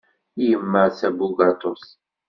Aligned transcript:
Yemma 0.47 0.83
d 0.93 0.93
tabugaṭut. 0.99 1.85